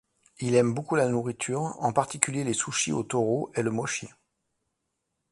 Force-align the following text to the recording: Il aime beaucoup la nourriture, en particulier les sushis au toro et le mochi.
Il 0.39 0.55
aime 0.55 0.73
beaucoup 0.73 0.95
la 0.95 1.07
nourriture, 1.07 1.75
en 1.77 1.93
particulier 1.93 2.43
les 2.43 2.53
sushis 2.55 2.91
au 2.91 3.03
toro 3.03 3.51
et 3.53 3.61
le 3.61 3.69
mochi. 3.69 4.09